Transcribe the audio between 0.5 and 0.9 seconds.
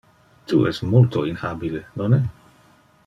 Tu es